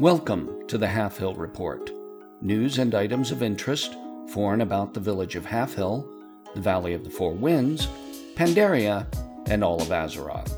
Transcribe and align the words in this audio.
Welcome 0.00 0.66
to 0.68 0.78
the 0.78 0.86
Half 0.86 1.18
Hill 1.18 1.34
Report. 1.34 1.90
News 2.40 2.78
and 2.78 2.94
items 2.94 3.30
of 3.32 3.42
interest 3.42 3.98
for 4.32 4.54
and 4.54 4.62
about 4.62 4.94
the 4.94 4.98
village 4.98 5.36
of 5.36 5.44
Half 5.44 5.74
Hill, 5.74 6.10
the 6.54 6.60
Valley 6.62 6.94
of 6.94 7.04
the 7.04 7.10
Four 7.10 7.34
Winds, 7.34 7.86
Pandaria, 8.34 9.06
and 9.50 9.62
all 9.62 9.82
of 9.82 9.88
Azeroth. 9.88 10.56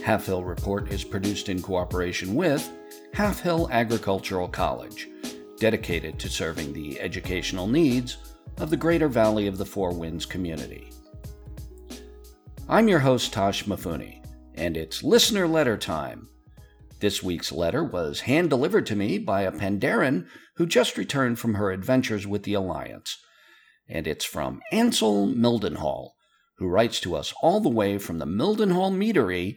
Half 0.00 0.26
Hill 0.26 0.44
Report 0.44 0.92
is 0.92 1.02
produced 1.02 1.48
in 1.48 1.60
cooperation 1.60 2.36
with 2.36 2.70
Half 3.14 3.40
Hill 3.40 3.68
Agricultural 3.72 4.46
College, 4.46 5.08
dedicated 5.58 6.20
to 6.20 6.28
serving 6.28 6.72
the 6.72 7.00
educational 7.00 7.66
needs 7.66 8.18
of 8.58 8.70
the 8.70 8.76
greater 8.76 9.08
Valley 9.08 9.48
of 9.48 9.58
the 9.58 9.66
Four 9.66 9.92
Winds 9.92 10.24
community. 10.24 10.92
I'm 12.68 12.86
your 12.86 13.00
host, 13.00 13.34
Toshmifune, 13.34 14.24
and 14.54 14.76
it's 14.76 15.02
listener 15.02 15.48
letter 15.48 15.76
time. 15.76 16.28
This 17.00 17.22
week's 17.22 17.52
letter 17.52 17.84
was 17.84 18.20
hand 18.20 18.50
delivered 18.50 18.84
to 18.86 18.96
me 18.96 19.18
by 19.18 19.42
a 19.42 19.52
Pandaren 19.52 20.26
who 20.56 20.66
just 20.66 20.98
returned 20.98 21.38
from 21.38 21.54
her 21.54 21.70
adventures 21.70 22.26
with 22.26 22.42
the 22.42 22.54
Alliance. 22.54 23.16
And 23.88 24.06
it's 24.06 24.24
from 24.24 24.60
Ansel 24.72 25.28
Mildenhall, 25.28 26.10
who 26.56 26.66
writes 26.66 26.98
to 27.00 27.14
us 27.14 27.32
all 27.40 27.60
the 27.60 27.68
way 27.68 27.98
from 27.98 28.18
the 28.18 28.26
Mildenhall 28.26 28.92
Meadery 28.92 29.56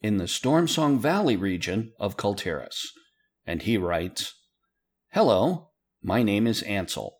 in 0.00 0.18
the 0.18 0.24
Stormsong 0.24 0.98
Valley 0.98 1.36
region 1.36 1.92
of 1.98 2.16
Kul 2.16 2.36
Tiras. 2.36 2.92
And 3.44 3.62
he 3.62 3.76
writes 3.76 4.32
Hello, 5.10 5.70
my 6.00 6.22
name 6.22 6.46
is 6.46 6.62
Ansel. 6.62 7.16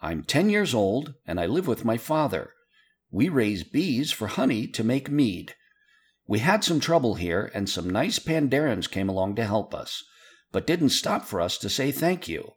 I'm 0.00 0.22
10 0.22 0.48
years 0.48 0.72
old 0.72 1.14
and 1.26 1.38
I 1.38 1.44
live 1.44 1.66
with 1.66 1.84
my 1.84 1.98
father. 1.98 2.52
We 3.10 3.28
raise 3.28 3.64
bees 3.64 4.12
for 4.12 4.28
honey 4.28 4.66
to 4.68 4.82
make 4.82 5.10
mead. 5.10 5.54
We 6.28 6.40
had 6.40 6.62
some 6.62 6.78
trouble 6.78 7.14
here, 7.14 7.50
and 7.54 7.68
some 7.68 7.88
nice 7.88 8.18
Pandarens 8.18 8.86
came 8.86 9.08
along 9.08 9.36
to 9.36 9.44
help 9.46 9.74
us, 9.74 10.04
but 10.52 10.66
didn't 10.66 10.90
stop 10.90 11.24
for 11.24 11.40
us 11.40 11.56
to 11.58 11.70
say 11.70 11.90
thank 11.90 12.28
you. 12.28 12.52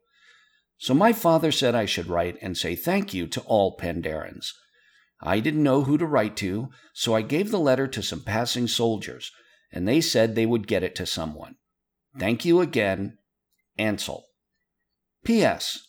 So 0.78 0.94
my 0.94 1.14
father 1.14 1.54
said 1.54 1.74
I 1.74 1.86
should 1.86 2.08
write 2.08 2.38
and 2.42 2.58
say 2.58 2.76
thank 2.76 3.14
you 3.14 3.28
to 3.28 3.40
all 3.42 3.78
Pandarens. 3.78 4.52
I 5.22 5.40
didn't 5.40 5.64
know 5.64 5.84
who 5.84 5.98
to 5.98 6.06
write 6.06 6.36
to, 6.38 6.70
so 6.94 7.16
I 7.16 7.22
gave 7.22 7.50
the 7.50 7.60
letter 7.60 7.88
to 7.88 8.04
some 8.04 8.24
passing 8.24 8.68
soldiers, 8.68 9.32
and 9.72 9.88
they 9.88 10.02
said 10.02 10.36
they 10.36 10.46
would 10.46 10.68
get 10.68 10.84
it 10.84 10.94
to 10.96 11.06
someone. 11.06 11.56
Thank 12.20 12.44
you 12.44 12.60
again, 12.60 13.20
Ansel. 13.78 14.26
P.S. 15.24 15.88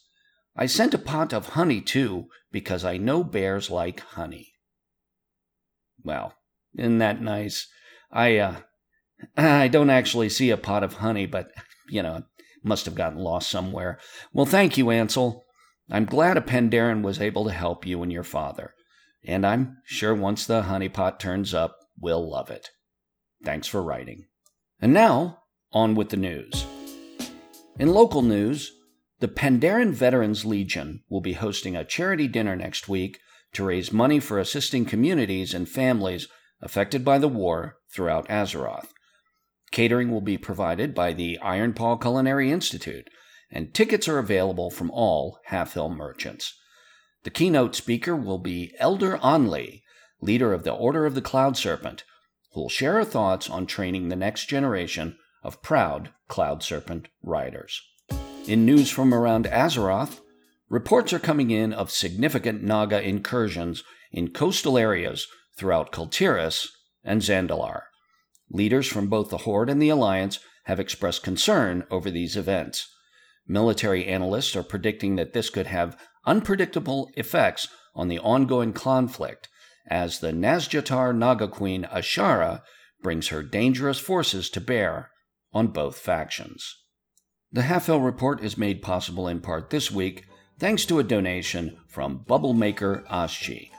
I 0.54 0.66
sent 0.66 0.94
a 0.94 0.98
pot 0.98 1.32
of 1.32 1.50
honey 1.50 1.80
too, 1.80 2.26
because 2.52 2.84
I 2.84 2.96
know 2.96 3.24
bears 3.24 3.70
like 3.70 4.00
honey. 4.00 4.52
Well, 6.04 6.34
isn't 6.76 6.98
that 6.98 7.20
nice? 7.20 7.68
I 8.10 8.38
uh 8.38 8.56
I 9.36 9.68
don't 9.68 9.90
actually 9.90 10.28
see 10.28 10.50
a 10.50 10.56
pot 10.56 10.82
of 10.82 10.94
honey, 10.94 11.26
but 11.26 11.48
you 11.88 12.02
know, 12.02 12.22
must 12.62 12.84
have 12.86 12.94
gotten 12.94 13.18
lost 13.18 13.50
somewhere. 13.50 13.98
Well, 14.32 14.46
thank 14.46 14.76
you, 14.76 14.90
Ansel. 14.90 15.44
I'm 15.90 16.04
glad 16.04 16.36
a 16.36 16.40
Pandaren 16.40 17.02
was 17.02 17.20
able 17.20 17.44
to 17.44 17.52
help 17.52 17.86
you 17.86 18.02
and 18.02 18.12
your 18.12 18.22
father. 18.22 18.74
And 19.24 19.46
I'm 19.46 19.76
sure 19.84 20.14
once 20.14 20.46
the 20.46 20.62
honey 20.62 20.88
pot 20.88 21.20
turns 21.20 21.54
up, 21.54 21.76
we'll 22.00 22.28
love 22.28 22.50
it. 22.50 22.70
Thanks 23.44 23.66
for 23.68 23.82
writing. 23.82 24.24
And 24.80 24.92
now, 24.92 25.38
on 25.72 25.94
with 25.94 26.10
the 26.10 26.16
news. 26.16 26.66
In 27.78 27.88
local 27.88 28.22
news, 28.22 28.72
the 29.20 29.28
Pandaren 29.28 29.92
Veterans 29.92 30.44
Legion 30.44 31.02
will 31.08 31.20
be 31.20 31.34
hosting 31.34 31.76
a 31.76 31.84
charity 31.84 32.26
dinner 32.26 32.56
next 32.56 32.88
week 32.88 33.18
to 33.52 33.64
raise 33.64 33.92
money 33.92 34.18
for 34.18 34.38
assisting 34.38 34.84
communities 34.84 35.54
and 35.54 35.68
families 35.68 36.26
affected 36.62 37.04
by 37.04 37.18
the 37.18 37.28
war 37.28 37.76
throughout 37.92 38.28
Azeroth. 38.28 38.88
Catering 39.72 40.10
will 40.10 40.20
be 40.20 40.38
provided 40.38 40.94
by 40.94 41.12
the 41.12 41.38
Ironpaw 41.42 42.00
Culinary 42.00 42.52
Institute, 42.52 43.08
and 43.50 43.74
tickets 43.74 44.08
are 44.08 44.18
available 44.18 44.70
from 44.70 44.90
all 44.90 45.38
Half 45.46 45.74
Hill 45.74 45.90
merchants. 45.90 46.54
The 47.24 47.30
keynote 47.30 47.74
speaker 47.74 48.16
will 48.16 48.38
be 48.38 48.72
Elder 48.78 49.18
Anli, 49.18 49.82
leader 50.20 50.52
of 50.52 50.64
the 50.64 50.72
Order 50.72 51.06
of 51.06 51.14
the 51.14 51.22
Cloud 51.22 51.56
Serpent, 51.56 52.04
who 52.52 52.62
will 52.62 52.68
share 52.68 52.94
her 52.94 53.04
thoughts 53.04 53.48
on 53.50 53.66
training 53.66 54.08
the 54.08 54.16
next 54.16 54.46
generation 54.46 55.16
of 55.42 55.62
proud 55.62 56.10
Cloud 56.28 56.62
Serpent 56.62 57.08
riders. 57.22 57.80
In 58.46 58.66
news 58.66 58.90
from 58.90 59.14
around 59.14 59.46
Azeroth, 59.46 60.20
reports 60.68 61.12
are 61.12 61.18
coming 61.18 61.50
in 61.50 61.72
of 61.72 61.90
significant 61.90 62.62
Naga 62.62 63.00
incursions 63.00 63.82
in 64.10 64.32
coastal 64.32 64.76
areas 64.76 65.26
throughout 65.56 65.92
Kul 65.92 66.08
Tiras 66.08 66.68
and 67.04 67.20
Zandalar. 67.20 67.82
Leaders 68.50 68.86
from 68.86 69.08
both 69.08 69.30
the 69.30 69.38
Horde 69.38 69.70
and 69.70 69.80
the 69.80 69.88
Alliance 69.88 70.38
have 70.64 70.78
expressed 70.78 71.22
concern 71.22 71.84
over 71.90 72.10
these 72.10 72.36
events. 72.36 72.88
Military 73.46 74.06
analysts 74.06 74.54
are 74.54 74.62
predicting 74.62 75.16
that 75.16 75.32
this 75.32 75.50
could 75.50 75.66
have 75.66 75.96
unpredictable 76.26 77.10
effects 77.16 77.68
on 77.94 78.08
the 78.08 78.18
ongoing 78.18 78.72
conflict 78.72 79.48
as 79.88 80.20
the 80.20 80.32
Nazjatar 80.32 81.14
Naga 81.14 81.48
Queen 81.48 81.84
Azshara 81.84 82.62
brings 83.02 83.28
her 83.28 83.42
dangerous 83.42 83.98
forces 83.98 84.48
to 84.50 84.60
bear 84.60 85.10
on 85.52 85.68
both 85.68 85.98
factions. 85.98 86.76
The 87.50 87.62
Half 87.62 87.88
Report 87.88 88.42
is 88.42 88.56
made 88.56 88.80
possible 88.80 89.26
in 89.28 89.40
part 89.40 89.70
this 89.70 89.90
week 89.90 90.24
thanks 90.58 90.86
to 90.86 91.00
a 91.00 91.04
donation 91.04 91.76
from 91.88 92.18
Bubble 92.18 92.54
Maker 92.54 93.04
Ashji 93.10 93.70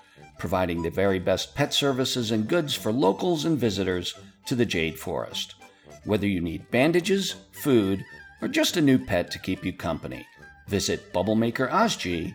providing 0.44 0.82
the 0.82 0.90
very 0.90 1.20
best 1.20 1.56
pet 1.56 1.74
services 1.74 2.30
and 2.30 2.50
goods 2.50 2.76
for 2.76 2.92
locals 2.92 3.46
and 3.46 3.58
visitors 3.58 4.14
to 4.46 4.56
the 4.56 4.66
Jade 4.66 5.00
Forest. 5.00 5.56
Whether 6.04 6.28
you 6.28 6.42
need 6.42 6.70
bandages, 6.70 7.36
food, 7.54 8.04
or 8.42 8.50
just 8.50 8.76
a 8.76 8.82
new 8.82 9.00
pet 9.00 9.32
to 9.32 9.40
keep 9.40 9.64
you 9.64 9.72
company, 9.72 10.28
visit 10.68 11.14
Bubblemaker 11.14 11.72
Ozg 11.72 12.34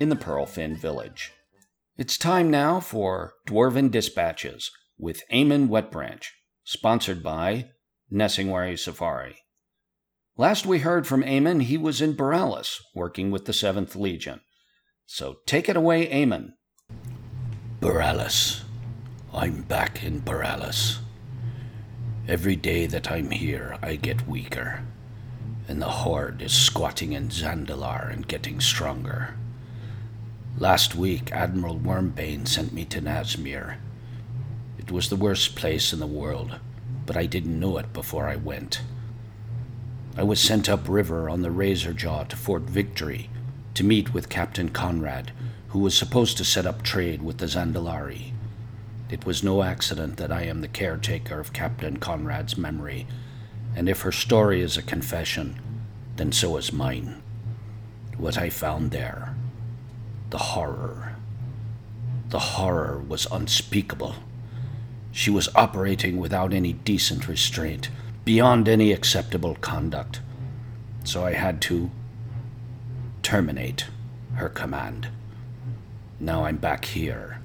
in 0.00 0.08
the 0.08 0.16
Pearlfin 0.16 0.74
Village. 0.78 1.32
It's 1.98 2.16
time 2.16 2.50
now 2.50 2.80
for 2.80 3.34
Dwarven 3.46 3.90
Dispatches 3.90 4.70
with 4.98 5.20
Eamon 5.30 5.68
Wetbranch, 5.68 6.28
sponsored 6.64 7.22
by 7.22 7.66
Nesingwary 8.10 8.78
Safari. 8.78 9.36
Last 10.38 10.64
we 10.64 10.78
heard 10.78 11.06
from 11.06 11.22
Eamon, 11.22 11.64
he 11.64 11.76
was 11.76 12.00
in 12.00 12.16
Boralus, 12.16 12.80
working 12.94 13.30
with 13.30 13.44
the 13.44 13.52
7th 13.52 13.94
Legion. 13.96 14.40
So 15.04 15.40
take 15.44 15.68
it 15.68 15.76
away, 15.76 16.06
Eamon. 16.06 16.52
Boralus. 17.80 18.60
I'm 19.32 19.62
back 19.62 20.04
in 20.04 20.20
Boralus. 20.20 20.98
Every 22.28 22.54
day 22.54 22.84
that 22.84 23.10
I'm 23.10 23.30
here, 23.30 23.78
I 23.80 23.96
get 23.96 24.28
weaker, 24.28 24.82
and 25.66 25.80
the 25.80 25.88
Horde 25.88 26.42
is 26.42 26.52
squatting 26.52 27.14
in 27.14 27.30
Zandalar 27.30 28.12
and 28.12 28.28
getting 28.28 28.60
stronger. 28.60 29.34
Last 30.58 30.94
week, 30.94 31.32
Admiral 31.32 31.78
Wormbane 31.78 32.46
sent 32.46 32.74
me 32.74 32.84
to 32.84 33.00
Nazmir. 33.00 33.76
It 34.78 34.92
was 34.92 35.08
the 35.08 35.16
worst 35.16 35.56
place 35.56 35.90
in 35.94 36.00
the 36.00 36.06
world, 36.06 36.60
but 37.06 37.16
I 37.16 37.24
didn't 37.24 37.58
know 37.58 37.78
it 37.78 37.94
before 37.94 38.28
I 38.28 38.36
went. 38.36 38.82
I 40.18 40.22
was 40.22 40.38
sent 40.38 40.68
upriver 40.68 41.30
on 41.30 41.40
the 41.40 41.48
Razorjaw 41.48 42.28
to 42.28 42.36
Fort 42.36 42.64
Victory 42.64 43.30
to 43.72 43.84
meet 43.84 44.12
with 44.12 44.28
Captain 44.28 44.68
Conrad 44.68 45.32
who 45.70 45.78
was 45.78 45.96
supposed 45.96 46.36
to 46.36 46.44
set 46.44 46.66
up 46.66 46.82
trade 46.82 47.22
with 47.22 47.38
the 47.38 47.46
Zandalari. 47.46 48.32
It 49.08 49.24
was 49.24 49.42
no 49.42 49.62
accident 49.62 50.16
that 50.16 50.32
I 50.32 50.42
am 50.42 50.60
the 50.60 50.68
caretaker 50.68 51.38
of 51.38 51.52
Captain 51.52 51.96
Conrad's 51.96 52.56
memory, 52.56 53.06
and 53.76 53.88
if 53.88 54.02
her 54.02 54.12
story 54.12 54.62
is 54.62 54.76
a 54.76 54.82
confession, 54.82 55.60
then 56.16 56.32
so 56.32 56.56
is 56.56 56.72
mine. 56.72 57.22
What 58.18 58.36
I 58.36 58.50
found 58.50 58.90
there, 58.90 59.34
the 60.30 60.38
horror. 60.38 61.14
The 62.28 62.38
horror 62.38 63.00
was 63.00 63.26
unspeakable. 63.30 64.16
She 65.12 65.30
was 65.30 65.48
operating 65.54 66.18
without 66.18 66.52
any 66.52 66.72
decent 66.72 67.28
restraint, 67.28 67.90
beyond 68.24 68.68
any 68.68 68.92
acceptable 68.92 69.56
conduct. 69.56 70.20
So 71.04 71.24
I 71.24 71.32
had 71.32 71.60
to 71.62 71.90
terminate 73.22 73.86
her 74.34 74.48
command. 74.48 75.08
Now 76.22 76.44
I'm 76.44 76.58
back 76.58 76.84
here, 76.84 77.40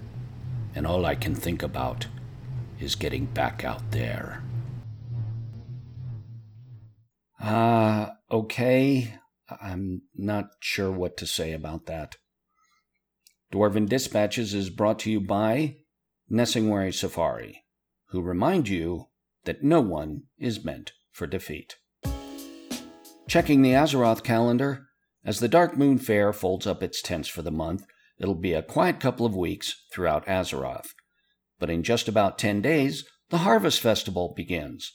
and 0.76 0.86
all 0.86 1.06
I 1.06 1.16
can 1.16 1.34
think 1.34 1.64
about 1.64 2.08
is 2.78 2.96
getting 2.96 3.26
back 3.26 3.64
out 3.64 3.92
there. 3.92 4.44
Ah, 7.40 8.18
uh, 8.32 8.36
okay. 8.36 9.18
I'm 9.62 10.02
not 10.14 10.50
sure 10.60 10.92
what 10.92 11.16
to 11.18 11.26
say 11.26 11.54
about 11.54 11.86
that. 11.86 12.18
Dwarven 13.54 13.88
Dispatches 13.88 14.54
is 14.54 14.70
brought 14.70 15.00
to 15.00 15.12
you 15.12 15.22
by 15.22 15.78
Nesingwary 16.30 16.94
Safari, 16.94 17.64
who 18.10 18.22
remind 18.22 18.68
you 18.68 19.08
that 19.46 19.64
no 19.64 19.80
one 19.80 20.24
is 20.38 20.66
meant 20.66 20.92
for 21.12 21.28
defeat. 21.28 21.78
Checking 23.28 23.62
the 23.62 23.72
Azeroth 23.72 24.24
calendar, 24.24 24.88
as 25.24 25.40
the 25.40 25.48
Darkmoon 25.48 26.02
Faire 26.02 26.34
folds 26.34 26.68
up 26.68 26.84
its 26.84 27.02
tents 27.02 27.30
for 27.30 27.42
the 27.42 27.52
month, 27.52 27.86
It'll 28.18 28.36
be 28.36 28.54
a 28.54 28.62
quiet 28.62 29.00
couple 29.00 29.26
of 29.26 29.36
weeks 29.36 29.76
throughout 29.92 30.26
Azeroth. 30.26 30.90
But 31.60 31.70
in 31.70 31.84
just 31.84 32.08
about 32.08 32.38
10 32.38 32.62
days, 32.62 33.06
the 33.30 33.40
Harvest 33.40 33.80
Festival 33.80 34.34
begins. 34.36 34.94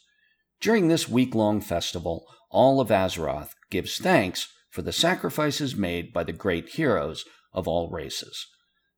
During 0.61 0.89
this 0.89 1.09
week 1.09 1.35
long 1.35 1.61
festival, 1.61 2.27
all 2.51 2.81
of 2.81 2.89
Azeroth 2.89 3.51
gives 3.71 3.99
thanks 3.99 4.53
for 4.71 4.83
the 4.83 4.93
sacrifices 4.93 5.75
made 5.75 6.13
by 6.13 6.25
the 6.25 6.33
great 6.33 6.71
heroes 6.71 7.25
of 7.53 7.67
all 7.67 7.91
races. 7.91 8.47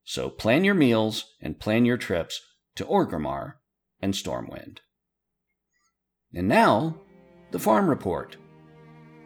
So 0.05 0.29
plan 0.29 0.65
your 0.65 0.75
meals 0.75 1.25
and 1.41 1.61
plan 1.61 1.85
your 1.85 1.97
trips 1.97 2.41
to 2.77 2.85
Orgrimmar 2.85 3.55
and 4.01 4.15
Stormwind. 4.15 4.79
And 6.35 6.49
now, 6.49 7.01
the 7.51 7.59
farm 7.59 7.89
report. 7.89 8.37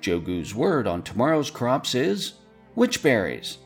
Jogu's 0.01 0.55
word 0.55 0.87
on 0.87 1.03
tomorrow's 1.03 1.51
crops 1.51 1.95
is 1.95 2.35
witchberries. 2.77 3.59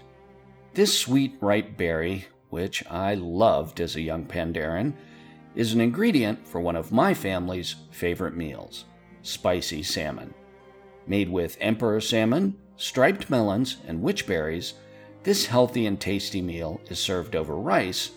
This 0.73 0.97
sweet, 0.97 1.37
ripe 1.41 1.77
berry, 1.77 2.27
which 2.51 2.85
I 2.89 3.15
loved 3.15 3.81
as 3.81 3.97
a 3.97 4.01
young 4.01 4.25
Pandaren, 4.25 4.95
is 5.57 5.73
an 5.73 5.81
ingredient 5.81 6.47
for 6.47 6.61
one 6.61 6.77
of 6.77 6.93
my 6.93 7.13
family's 7.13 7.75
favorite 7.91 8.37
meals 8.37 8.85
spicy 9.23 9.83
salmon. 9.83 10.33
Made 11.07 11.29
with 11.29 11.59
emperor 11.61 12.01
salmon, 12.01 12.57
striped 12.77 13.29
melons, 13.29 13.77
and 13.87 14.01
witchberries, 14.03 14.75
this 15.25 15.45
healthy 15.45 15.85
and 15.87 16.01
tasty 16.01 16.41
meal 16.41 16.81
is 16.89 16.99
served 16.99 17.37
over 17.37 17.57
rice 17.57 18.13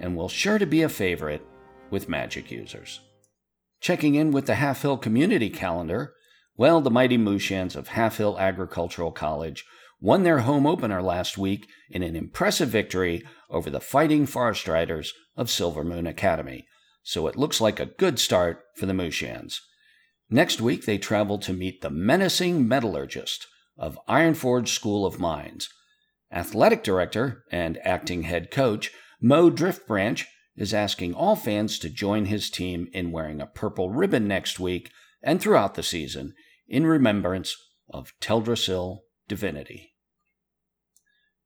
and 0.00 0.16
will 0.16 0.28
sure 0.28 0.58
to 0.58 0.64
be 0.64 0.82
a 0.82 0.88
favorite 0.88 1.44
with 1.90 2.08
magic 2.08 2.50
users. 2.50 3.00
Checking 3.80 4.14
in 4.14 4.30
with 4.30 4.46
the 4.46 4.54
Half 4.54 4.82
Hill 4.82 4.96
Community 4.96 5.50
Calendar, 5.50 6.14
well, 6.56 6.80
the 6.80 6.90
mighty 6.90 7.18
Mushans 7.18 7.76
of 7.76 7.88
Half 7.88 8.16
Hill 8.16 8.38
Agricultural 8.38 9.12
College 9.12 9.66
won 10.00 10.22
their 10.22 10.40
home 10.40 10.66
opener 10.66 11.02
last 11.02 11.38
week 11.38 11.68
in 11.90 12.02
an 12.02 12.16
impressive 12.16 12.68
victory 12.68 13.22
over 13.50 13.70
the 13.70 13.80
Fighting 13.80 14.26
Forest 14.26 14.68
Riders 14.68 15.12
of 15.36 15.48
Silvermoon 15.48 16.08
Academy, 16.08 16.66
so 17.02 17.26
it 17.26 17.36
looks 17.36 17.60
like 17.60 17.80
a 17.80 17.86
good 17.86 18.18
start 18.18 18.60
for 18.76 18.86
the 18.86 18.92
Mushans. 18.92 19.60
Next 20.28 20.60
week, 20.60 20.84
they 20.84 20.98
travel 20.98 21.38
to 21.38 21.52
meet 21.52 21.80
the 21.80 21.90
menacing 21.90 22.66
metallurgist 22.66 23.46
of 23.78 23.98
Ironforge 24.08 24.68
School 24.68 25.06
of 25.06 25.20
Mines. 25.20 25.68
Athletic 26.32 26.82
director 26.82 27.44
and 27.52 27.78
acting 27.84 28.22
head 28.22 28.50
coach 28.50 28.90
Mo 29.20 29.50
Driftbranch 29.50 30.24
is 30.56 30.74
asking 30.74 31.14
all 31.14 31.36
fans 31.36 31.78
to 31.78 31.88
join 31.88 32.26
his 32.26 32.50
team 32.50 32.88
in 32.92 33.12
wearing 33.12 33.40
a 33.40 33.46
purple 33.46 33.90
ribbon 33.90 34.26
next 34.26 34.58
week 34.58 34.90
and 35.22 35.40
throughout 35.40 35.74
the 35.74 35.82
season 35.82 36.34
in 36.68 36.86
remembrance 36.86 37.56
of 37.88 38.12
Teldrassil 38.20 39.00
divinity. 39.28 39.94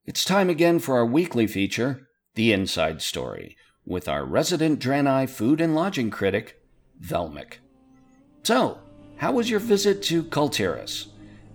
It's 0.04 0.24
time 0.24 0.50
again 0.50 0.78
for 0.78 0.96
our 0.96 1.06
weekly 1.06 1.46
feature, 1.46 2.08
The 2.34 2.52
Inside 2.52 3.02
Story, 3.02 3.56
with 3.84 4.08
our 4.08 4.24
resident 4.24 4.80
Draenei 4.80 5.28
food 5.28 5.60
and 5.60 5.74
lodging 5.74 6.10
critic, 6.10 6.60
Velmic. 7.00 7.58
So, 8.42 8.78
how 9.16 9.32
was 9.32 9.50
your 9.50 9.60
visit 9.60 10.02
to 10.04 10.24
Kul 10.24 10.48
Tiras? 10.48 11.08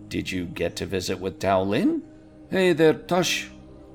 Did 0.08 0.32
you 0.32 0.46
get 0.46 0.76
to 0.78 0.86
visit 0.86 1.20
with 1.20 1.40
Taolin? 1.40 2.02
Hey 2.50 2.74
there, 2.74 2.94
Tush. 2.94 3.48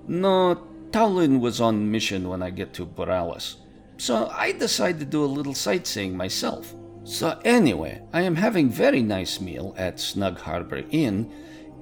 No, 0.09 0.67
Taolin 0.91 1.39
was 1.39 1.61
on 1.61 1.91
mission 1.91 2.29
when 2.29 2.43
I 2.43 2.51
get 2.51 2.75
to 2.75 2.87
Boralus. 2.87 3.57
So 3.97 4.29
I 4.29 4.53
decided 4.53 4.99
to 5.01 5.07
do 5.07 5.25
a 5.25 5.27
little 5.27 5.55
sightseeing 5.55 6.17
myself. 6.17 6.75
So 7.05 7.39
anyway, 7.45 8.03
I 8.13 8.23
am 8.23 8.35
having 8.35 8.69
very 8.69 9.03
nice 9.03 9.41
meal 9.41 9.75
at 9.79 10.01
Snug 10.01 10.39
Harbor 10.39 10.83
Inn, 10.91 11.33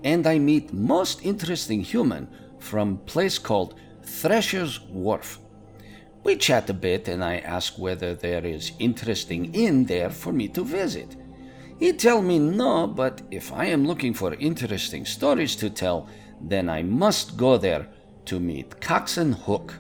and 0.04 0.26
I 0.26 0.38
meet 0.38 0.72
most 0.72 1.24
interesting 1.24 1.82
human 1.82 2.28
from 2.58 2.98
place 2.98 3.38
called 3.38 3.74
Thresher's 4.02 4.80
Wharf. 4.80 5.38
We 6.24 6.36
chat 6.36 6.68
a 6.70 6.74
bit 6.74 7.08
and 7.08 7.24
I 7.24 7.38
ask 7.38 7.78
whether 7.78 8.14
there 8.14 8.44
is 8.44 8.72
interesting 8.78 9.54
inn 9.54 9.84
there 9.84 10.10
for 10.10 10.32
me 10.32 10.48
to 10.48 10.64
visit. 10.64 11.16
He 11.78 11.92
tell 11.92 12.22
me 12.22 12.38
no, 12.38 12.86
but 12.86 13.22
if 13.30 13.52
I 13.52 13.66
am 13.66 13.86
looking 13.86 14.12
for 14.12 14.34
interesting 14.34 15.04
stories 15.04 15.54
to 15.56 15.70
tell, 15.70 16.08
then 16.40 16.68
I 16.68 16.82
must 16.82 17.36
go 17.36 17.56
there 17.56 17.88
to 18.26 18.40
meet 18.40 18.80
Coxen 18.80 19.32
Hook 19.32 19.74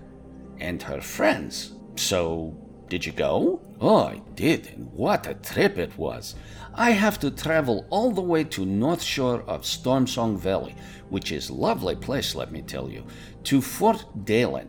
and 0.60 0.82
her 0.82 1.00
friends. 1.00 1.72
So, 1.96 2.56
did 2.88 3.04
you 3.04 3.12
go? 3.12 3.60
Oh, 3.80 4.04
I 4.04 4.22
did, 4.34 4.68
and 4.68 4.92
what 4.92 5.26
a 5.26 5.34
trip 5.34 5.78
it 5.78 5.96
was. 5.98 6.34
I 6.74 6.92
have 6.92 7.18
to 7.20 7.30
travel 7.30 7.86
all 7.90 8.10
the 8.10 8.22
way 8.22 8.44
to 8.44 8.64
north 8.64 9.02
shore 9.02 9.42
of 9.42 9.62
Stormsong 9.62 10.38
Valley, 10.38 10.74
which 11.08 11.32
is 11.32 11.50
lovely 11.50 11.96
place, 11.96 12.34
let 12.34 12.50
me 12.50 12.62
tell 12.62 12.88
you, 12.88 13.04
to 13.44 13.60
Fort 13.60 14.04
Daelin, 14.24 14.68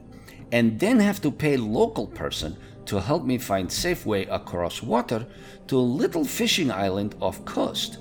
and 0.51 0.79
then 0.79 0.99
have 0.99 1.21
to 1.21 1.31
pay 1.31 1.55
local 1.57 2.07
person 2.07 2.57
to 2.85 2.99
help 2.99 3.23
me 3.23 3.37
find 3.37 3.71
safe 3.71 4.05
way 4.05 4.25
across 4.25 4.81
water 4.81 5.27
to 5.67 5.77
a 5.77 5.91
little 6.01 6.25
fishing 6.25 6.71
island 6.71 7.15
off 7.21 7.45
coast. 7.45 7.99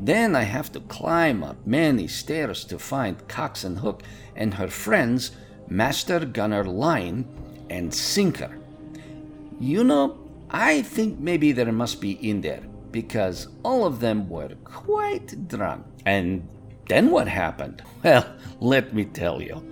Then 0.00 0.34
I 0.34 0.42
have 0.42 0.72
to 0.72 0.80
climb 0.80 1.44
up 1.44 1.64
many 1.66 2.08
stairs 2.08 2.64
to 2.64 2.78
find 2.78 3.28
Coxen 3.28 3.78
Hook 3.78 4.02
and 4.34 4.54
her 4.54 4.68
friends, 4.68 5.30
Master 5.68 6.20
Gunner 6.26 6.64
Line 6.64 7.26
and 7.70 7.94
Sinker. 7.94 8.58
You 9.60 9.84
know, 9.84 10.18
I 10.50 10.82
think 10.82 11.18
maybe 11.18 11.52
there 11.52 11.72
must 11.72 12.00
be 12.00 12.12
in 12.12 12.40
there 12.40 12.62
because 12.90 13.48
all 13.64 13.84
of 13.84 14.00
them 14.00 14.28
were 14.28 14.54
quite 14.64 15.48
drunk. 15.48 15.84
And 16.06 16.48
then 16.88 17.10
what 17.10 17.28
happened? 17.28 17.82
Well, 18.04 18.26
let 18.60 18.92
me 18.92 19.06
tell 19.06 19.40
you. 19.40 19.64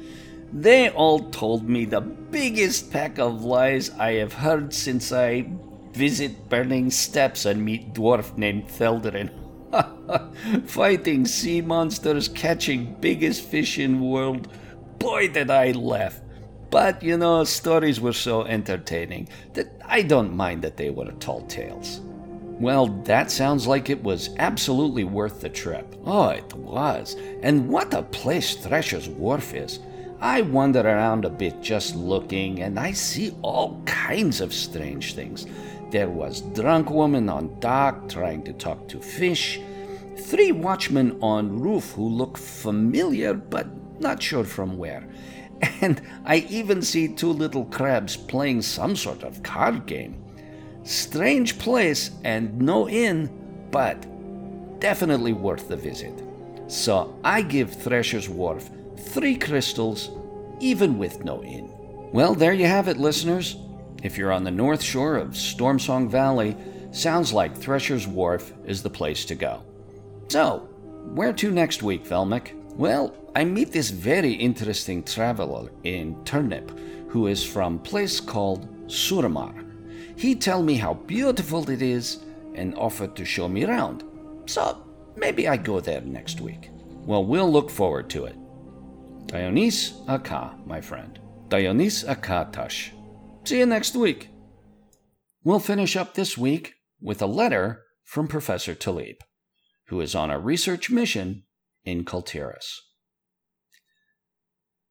They 0.52 0.88
all 0.90 1.20
told 1.31 1.69
me 1.69 1.84
the 1.84 2.00
biggest 2.00 2.90
pack 2.90 3.19
of 3.19 3.44
lies 3.44 3.90
I 3.90 4.12
have 4.12 4.32
heard 4.32 4.73
since 4.73 5.12
I 5.12 5.46
visit 5.93 6.49
Burning 6.49 6.90
Steppes 6.90 7.44
and 7.44 7.64
meet 7.64 7.93
dwarf 7.94 8.37
named 8.37 8.69
Thelderin. 8.69 9.31
Fighting 10.67 11.26
sea 11.26 11.61
monsters, 11.61 12.28
catching 12.28 12.96
biggest 13.00 13.43
fish 13.43 13.78
in 13.78 14.00
world. 14.00 14.49
Boy, 14.99 15.28
did 15.28 15.50
I 15.50 15.73
laugh. 15.73 16.20
But, 16.72 17.02
you 17.02 17.19
know, 17.19 17.44
stories 17.44 18.00
were 18.00 18.14
so 18.14 18.44
entertaining 18.44 19.28
that 19.52 19.69
I 19.84 20.00
don't 20.00 20.34
mind 20.34 20.62
that 20.62 20.78
they 20.78 20.88
were 20.88 21.12
tall 21.20 21.42
tales. 21.42 22.00
Well, 22.58 22.86
that 23.04 23.30
sounds 23.30 23.66
like 23.66 23.90
it 23.90 24.02
was 24.02 24.30
absolutely 24.38 25.04
worth 25.04 25.42
the 25.42 25.50
trip. 25.50 25.94
Oh, 26.06 26.30
it 26.30 26.50
was. 26.54 27.14
And 27.42 27.69
what 27.69 27.92
a 27.92 28.02
place 28.02 28.56
Thresher's 28.56 29.06
Wharf 29.06 29.52
is. 29.52 29.80
I 30.18 30.40
wander 30.40 30.80
around 30.80 31.26
a 31.26 31.30
bit 31.30 31.61
just 31.61 31.94
looking, 31.94 32.62
and 32.62 32.80
I 32.80 32.92
see 32.92 33.37
all 33.42 33.82
kinds 33.85 34.40
of 34.40 34.54
strange 34.54 35.14
things. 35.14 35.44
There 35.90 36.08
was 36.08 36.40
drunk 36.40 36.88
woman 36.88 37.28
on 37.28 37.61
dock 37.61 38.08
trying 38.08 38.44
to 38.44 38.54
talk 38.54 38.88
to 38.88 38.99
fish, 38.99 39.61
three 40.16 40.52
watchmen 40.52 41.18
on 41.20 41.61
roof 41.61 41.90
who 41.90 42.08
look 42.08 42.38
familiar 42.38 43.35
but 43.35 43.66
not 44.00 44.23
sure 44.23 44.44
from 44.44 44.78
where. 44.78 45.06
And 45.81 46.00
I 46.25 46.47
even 46.49 46.83
see 46.83 47.09
two 47.09 47.33
little 47.33 47.64
crabs 47.64 48.16
playing 48.16 48.62
some 48.62 48.97
sort 48.97 49.23
of 49.23 49.42
card 49.42 49.87
game. 49.87 50.23
Strange 50.85 51.59
place 51.59 52.11
and 52.25 52.61
no 52.61 52.88
inn, 52.88 53.31
but 53.71 54.07
definitely 54.81 55.33
worth 55.33 55.69
the 55.69 55.76
visit. 55.76 56.23
So 56.69 57.19
I 57.25 57.42
give 57.42 57.73
Thresher's 57.73 58.28
Wharf 58.28 58.71
three 58.97 59.37
crystals, 59.37 60.11
even 60.61 60.99
with 60.99 61.25
no 61.25 61.42
inn. 61.42 61.71
Well, 62.12 62.35
there 62.35 62.52
you 62.52 62.66
have 62.66 62.88
it, 62.88 62.97
listeners. 62.97 63.57
If 64.02 64.19
you're 64.19 64.33
on 64.33 64.45
the 64.45 64.50
north 64.50 64.83
shore 64.83 65.16
of 65.16 65.31
Stormsong 65.31 66.11
Valley, 66.11 66.57
sounds 66.90 67.33
like 67.33 67.57
Thresher's 67.57 68.07
Wharf 68.07 68.52
is 68.64 68.83
the 68.83 68.90
place 68.90 69.25
to 69.26 69.35
go. 69.35 69.62
So, 70.28 70.69
where 71.14 71.33
to 71.35 71.50
next 71.50 71.83
week, 71.83 72.04
Velmic? 72.04 72.52
Well, 72.76 73.14
I 73.37 73.45
meet 73.45 73.71
this 73.71 73.91
very 73.91 74.33
interesting 74.33 75.02
traveler 75.02 75.71
in 75.85 76.23
Turnip 76.25 76.71
who 77.09 77.26
is 77.26 77.45
from 77.45 77.79
place 77.79 78.19
called 78.21 78.67
Suramar. 78.87 79.55
He 80.17 80.35
tell 80.35 80.62
me 80.62 80.76
how 80.76 80.95
beautiful 80.95 81.69
it 81.69 81.83
is 81.83 82.21
and 82.55 82.75
offered 82.76 83.14
to 83.17 83.25
show 83.26 83.49
me 83.49 83.64
around. 83.64 84.05
So 84.47 84.83
maybe 85.17 85.49
I 85.49 85.59
go 85.59 85.81
there 85.81 86.00
next 86.00 86.41
week. 86.41 86.71
Well, 87.05 87.25
we'll 87.25 87.52
look 87.52 87.71
forward 87.71 88.09
to 88.11 88.25
it. 88.25 88.37
Dionys 89.26 89.93
Aka, 90.09 90.57
my 90.64 90.81
friend. 90.81 91.19
Dionys 91.49 92.07
Akatash. 92.07 92.91
See 93.45 93.59
you 93.59 93.67
next 93.67 93.95
week. 93.95 94.31
We'll 95.45 95.61
finish 95.61 95.97
up 95.97 96.14
this 96.14 96.38
week 96.38 96.75
with 97.00 97.21
a 97.21 97.26
letter 97.26 97.83
from 98.05 98.29
Professor 98.29 98.75
Taliep, 98.75 99.19
who 99.88 100.00
is 100.00 100.14
on 100.14 100.31
a 100.31 100.38
research 100.38 100.88
mission 100.88 101.43
in 101.84 102.04
Kul 102.04 102.22
Tiras. 102.22 102.80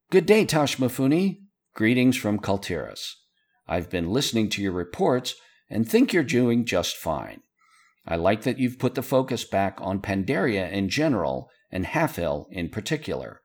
Good 0.10 0.26
day, 0.26 0.46
Toshmifune. 0.46 1.38
Greetings 1.74 2.18
from 2.18 2.40
Kul 2.40 2.58
Tiras. 2.58 3.16
I've 3.68 3.90
been 3.90 4.12
listening 4.12 4.50
to 4.50 4.62
your 4.62 4.74
reports 4.74 5.36
and 5.70 5.88
think 5.88 6.12
you're 6.12 6.24
doing 6.24 6.66
just 6.66 6.98
fine. 6.98 7.42
I 8.06 8.18
like 8.18 8.42
that 8.44 8.60
you've 8.60 8.80
put 8.80 8.96
the 8.96 9.04
focus 9.04 9.46
back 9.46 9.78
on 9.80 10.02
Pandaria 10.02 10.70
in 10.70 10.90
general 10.90 11.50
and 11.72 11.86
Halfhill 11.86 12.48
in 12.52 12.70
particular. 12.70 13.42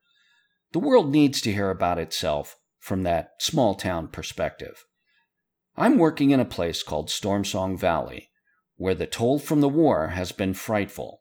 The 0.72 0.80
world 0.80 1.12
needs 1.12 1.40
to 1.42 1.52
hear 1.52 1.70
about 1.70 1.98
itself 1.98 2.56
from 2.80 3.02
that 3.04 3.30
small 3.38 3.74
town 3.74 4.08
perspective. 4.08 4.84
I'm 5.76 5.98
working 5.98 6.30
in 6.30 6.40
a 6.40 6.44
place 6.44 6.82
called 6.82 7.08
Stormsong 7.08 7.78
Valley, 7.78 8.30
where 8.76 8.94
the 8.94 9.06
toll 9.06 9.38
from 9.38 9.60
the 9.60 9.68
war 9.68 10.08
has 10.08 10.32
been 10.32 10.54
frightful. 10.54 11.20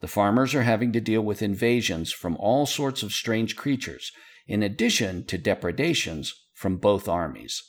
The 0.00 0.08
farmers 0.08 0.54
are 0.54 0.62
having 0.62 0.92
to 0.92 1.00
deal 1.00 1.22
with 1.22 1.42
invasions 1.42 2.12
from 2.12 2.36
all 2.36 2.66
sorts 2.66 3.02
of 3.02 3.12
strange 3.12 3.56
creatures, 3.56 4.12
in 4.46 4.62
addition 4.62 5.24
to 5.26 5.38
depredations 5.38 6.34
from 6.54 6.76
both 6.76 7.08
armies. 7.08 7.62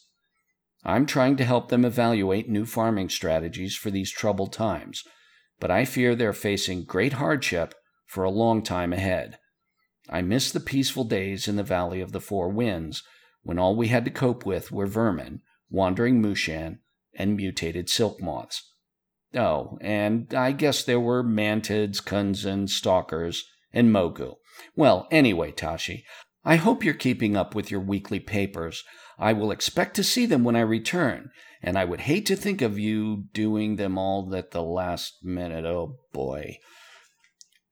I'm 0.83 1.05
trying 1.05 1.37
to 1.37 1.45
help 1.45 1.69
them 1.69 1.83
evaluate 1.85 2.49
new 2.49 2.65
farming 2.65 3.09
strategies 3.09 3.75
for 3.75 3.91
these 3.91 4.11
troubled 4.11 4.53
times, 4.53 5.03
but 5.59 5.71
I 5.71 5.85
fear 5.85 6.15
they're 6.15 6.33
facing 6.33 6.85
great 6.85 7.13
hardship 7.13 7.73
for 8.05 8.23
a 8.23 8.29
long 8.29 8.61
time 8.61 8.93
ahead. 8.93 9.39
I 10.09 10.21
miss 10.21 10.51
the 10.51 10.59
peaceful 10.59 11.03
days 11.03 11.47
in 11.47 11.55
the 11.55 11.63
Valley 11.63 11.99
of 11.99 12.11
the 12.11 12.21
Four 12.21 12.49
Winds 12.49 13.03
when 13.43 13.59
all 13.59 13.75
we 13.75 13.87
had 13.87 14.05
to 14.05 14.11
cope 14.11 14.45
with 14.45 14.71
were 14.71 14.87
vermin, 14.87 15.41
wandering 15.69 16.21
Mushan, 16.21 16.79
and 17.15 17.35
mutated 17.35 17.89
silk 17.89 18.21
moths. 18.21 18.71
Oh, 19.35 19.77
and 19.81 20.33
I 20.33 20.51
guess 20.51 20.83
there 20.83 20.99
were 20.99 21.23
mantids, 21.23 22.01
kunzens, 22.01 22.69
stalkers, 22.69 23.45
and 23.73 23.89
mogu. 23.89 24.35
Well, 24.75 25.07
anyway, 25.11 25.51
Tashi, 25.51 26.05
I 26.45 26.55
hope 26.55 26.83
you're 26.83 26.93
keeping 26.93 27.35
up 27.35 27.53
with 27.53 27.69
your 27.69 27.81
weekly 27.81 28.19
papers. 28.19 28.83
I 29.19 29.33
will 29.33 29.51
expect 29.51 29.95
to 29.95 30.03
see 30.03 30.25
them 30.25 30.43
when 30.43 30.55
I 30.55 30.61
return, 30.61 31.29
and 31.61 31.77
I 31.77 31.85
would 31.85 32.01
hate 32.01 32.25
to 32.27 32.35
think 32.35 32.61
of 32.61 32.79
you 32.79 33.25
doing 33.33 33.75
them 33.75 33.97
all 33.97 34.33
at 34.35 34.51
the 34.51 34.63
last 34.63 35.17
minute. 35.23 35.65
Oh 35.65 35.97
boy. 36.13 36.57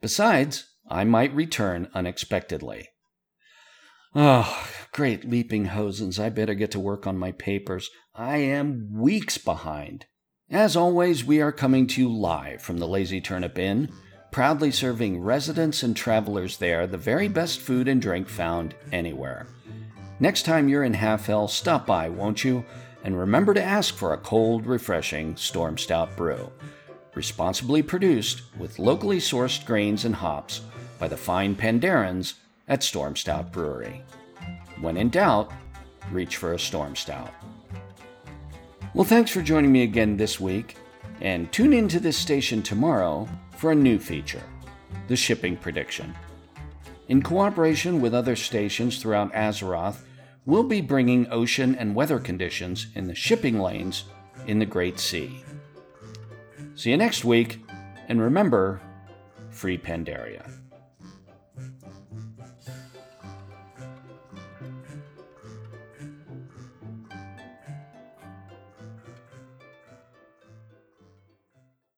Besides, 0.01 0.67
I 0.89 1.03
might 1.03 1.33
return 1.33 1.89
unexpectedly. 1.93 2.89
Oh, 4.13 4.67
great 4.91 5.29
leaping 5.29 5.65
hozens. 5.65 6.19
I 6.19 6.29
better 6.29 6.53
get 6.53 6.71
to 6.71 6.79
work 6.79 7.05
on 7.07 7.17
my 7.17 7.31
papers. 7.31 7.89
I 8.13 8.37
am 8.37 8.89
weeks 8.93 9.37
behind. 9.37 10.05
As 10.51 10.75
always, 10.75 11.25
we 11.25 11.41
are 11.41 11.51
coming 11.51 11.87
to 11.87 12.01
you 12.01 12.07
live 12.07 12.61
from 12.61 12.77
the 12.77 12.87
Lazy 12.87 13.19
Turnip 13.19 13.57
Inn, 13.57 13.91
proudly 14.29 14.69
serving 14.69 15.19
residents 15.19 15.81
and 15.81 15.95
travelers 15.95 16.57
there 16.57 16.85
the 16.85 16.99
very 16.99 17.27
best 17.27 17.59
food 17.59 17.87
and 17.87 17.99
drink 17.99 18.29
found 18.29 18.75
anywhere. 18.91 19.47
Next 20.19 20.43
time 20.43 20.69
you're 20.69 20.83
in 20.83 20.93
Halfhill, 20.93 21.49
stop 21.49 21.87
by, 21.87 22.09
won't 22.09 22.43
you? 22.43 22.63
And 23.03 23.17
remember 23.17 23.55
to 23.55 23.63
ask 23.63 23.95
for 23.95 24.13
a 24.13 24.19
cold, 24.19 24.67
refreshing 24.67 25.35
Storm 25.35 25.79
Stout 25.79 26.15
brew. 26.15 26.51
Responsibly 27.15 27.81
produced 27.81 28.43
with 28.59 28.77
locally 28.77 29.17
sourced 29.17 29.65
grains 29.65 30.05
and 30.05 30.13
hops 30.13 30.61
by 30.99 31.07
the 31.07 31.17
fine 31.17 31.55
Pandarens 31.55 32.35
at 32.67 32.83
Storm 32.83 33.15
Stout 33.15 33.51
Brewery. 33.51 34.03
When 34.79 34.95
in 34.95 35.09
doubt, 35.09 35.51
reach 36.11 36.37
for 36.37 36.53
a 36.53 36.59
Storm 36.59 36.95
Stout. 36.95 37.33
Well, 38.95 39.03
thanks 39.03 39.29
for 39.29 39.41
joining 39.41 39.73
me 39.73 39.83
again 39.83 40.15
this 40.15 40.39
week, 40.39 40.77
and 41.19 41.51
tune 41.51 41.73
in 41.73 41.89
to 41.89 41.99
this 41.99 42.17
station 42.17 42.63
tomorrow 42.63 43.27
for 43.57 43.73
a 43.73 43.75
new 43.75 43.99
feature 43.99 44.41
the 45.09 45.17
shipping 45.17 45.57
prediction. 45.57 46.15
In 47.09 47.21
cooperation 47.21 47.99
with 47.99 48.15
other 48.15 48.37
stations 48.37 49.01
throughout 49.01 49.33
Azeroth, 49.33 49.97
we'll 50.45 50.63
be 50.63 50.79
bringing 50.79 51.29
ocean 51.29 51.75
and 51.75 51.93
weather 51.93 52.19
conditions 52.19 52.87
in 52.95 53.05
the 53.05 53.13
shipping 53.13 53.59
lanes 53.59 54.05
in 54.47 54.59
the 54.59 54.65
Great 54.65 54.97
Sea. 54.97 55.43
See 56.75 56.91
you 56.91 56.95
next 56.95 57.25
week, 57.25 57.59
and 58.07 58.21
remember, 58.21 58.79
free 59.49 59.77
Pandaria. 59.77 60.49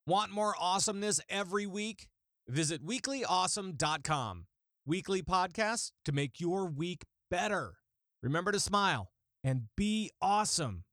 Want 0.07 0.31
more 0.31 0.55
awesomeness 0.57 1.19
every 1.27 1.65
week? 1.65 2.07
Visit 2.47 2.81
weeklyawesome.com. 2.81 4.45
Weekly 4.85 5.21
podcasts 5.21 5.91
to 6.05 6.13
make 6.13 6.39
your 6.39 6.65
week 6.65 7.03
better. 7.29 7.73
Remember 8.23 8.53
to 8.53 8.59
smile 8.61 9.09
and 9.43 9.63
be 9.75 10.11
awesome. 10.21 10.85